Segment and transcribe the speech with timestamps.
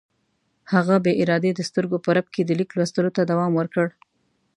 [0.73, 3.87] هغه بې ارادې د سترګو په رپ کې د لیک لوستلو ته دوام ورکړ.